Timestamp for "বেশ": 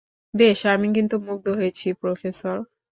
0.33-0.59